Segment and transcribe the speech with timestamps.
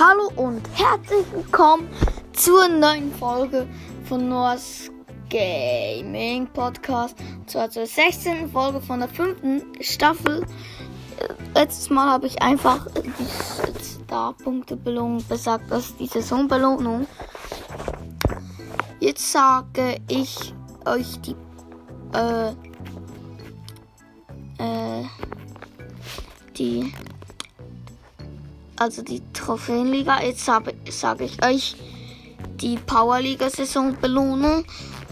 [0.00, 1.86] Hallo und herzlich willkommen
[2.32, 3.68] zur neuen Folge
[4.04, 4.90] von Noahs
[5.28, 7.18] Gaming Podcast.
[7.20, 8.48] Und zwar zur 16.
[8.48, 10.40] Folge von der fünften Staffel.
[11.18, 17.06] Äh, Letztes Mal habe ich einfach die Star-Punkte-Belohnung besagt, das ist die Saisonbelohnung.
[19.00, 20.54] Jetzt sage ich
[20.86, 21.36] euch die
[22.14, 22.52] äh,
[24.56, 25.04] äh,
[26.56, 26.90] die
[28.80, 30.22] also die Trophäenliga.
[30.22, 31.76] Jetzt sage ich euch
[32.60, 34.64] die Powerliga-Saisonbelohnung.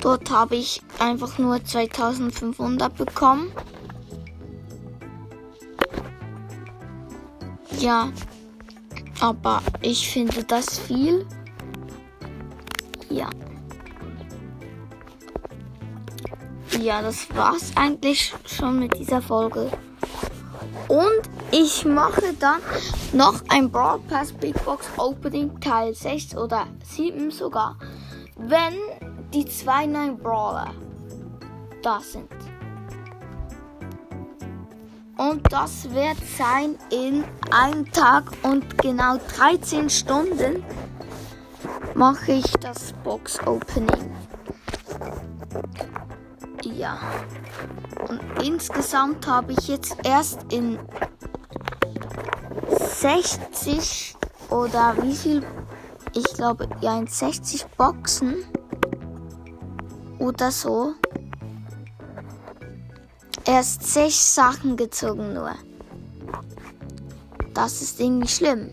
[0.00, 3.52] Dort habe ich einfach nur 2500 bekommen.
[7.78, 8.10] Ja,
[9.20, 11.24] aber ich finde das viel.
[13.10, 13.30] Ja.
[16.80, 19.70] Ja, das war's eigentlich schon mit dieser Folge.
[20.88, 22.60] Und ich mache dann
[23.12, 27.76] noch ein Brawl Pass Big Box Opening Teil 6 oder 7 sogar,
[28.36, 28.74] wenn
[29.32, 30.72] die zwei neuen Brawler
[31.82, 32.28] da sind.
[35.18, 40.64] Und das wird sein in einem Tag und genau 13 Stunden
[41.94, 44.10] mache ich das Box Opening.
[46.64, 46.98] Ja.
[48.08, 50.78] Und insgesamt habe ich jetzt erst in
[53.02, 54.14] 60
[54.48, 55.44] oder wie viel?
[56.14, 58.44] Ich glaube, ja, in 60 Boxen
[60.20, 60.94] oder so.
[63.44, 65.50] Erst 6 Sachen gezogen nur.
[67.54, 68.70] Das ist irgendwie schlimm.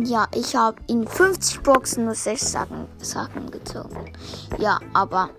[0.00, 4.12] Ja, ich habe in 50 Boxen nur 6 Sachen, Sachen gezogen.
[4.58, 5.30] Ja, aber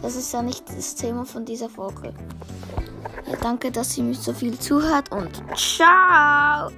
[0.00, 2.14] das ist ja nicht das Thema von dieser Folge.
[3.40, 6.70] Danke, dass ihr mich so viel zuhört und ciao!